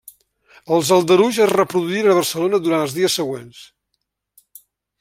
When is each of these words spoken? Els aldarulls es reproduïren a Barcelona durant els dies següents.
Els 0.77 0.87
aldarulls 0.95 1.37
es 1.45 1.51
reproduïren 1.51 2.11
a 2.13 2.17
Barcelona 2.21 2.61
durant 2.69 2.87
els 2.89 2.97
dies 2.99 3.19
següents. 3.21 3.61